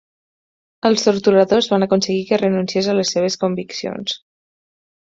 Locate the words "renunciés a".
2.45-2.97